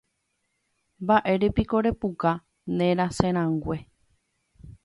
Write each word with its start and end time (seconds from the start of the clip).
Mba'érepiko 1.03 1.75
repuka 1.85 2.31
nerasẽrãngue. 2.77 3.77